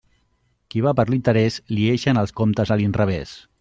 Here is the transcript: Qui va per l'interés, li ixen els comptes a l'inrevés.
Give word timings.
Qui 0.73 0.81
va 0.85 0.93
per 1.01 1.05
l'interés, 1.15 1.61
li 1.77 1.87
ixen 1.99 2.25
els 2.25 2.37
comptes 2.43 2.77
a 2.77 2.83
l'inrevés. 2.83 3.41